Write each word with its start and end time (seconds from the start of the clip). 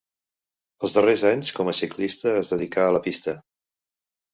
Els 0.87 0.95
darrers 0.95 1.25
anys 1.33 1.53
com 1.59 1.71
a 1.75 1.77
ciclista 1.83 2.37
es 2.43 2.53
dedicà 2.57 2.91
a 2.91 3.01
la 3.01 3.07
pista. 3.09 3.41